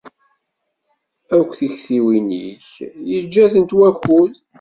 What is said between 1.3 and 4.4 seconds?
Akk tiktiwin-ik yeǧǧa-tent wakud.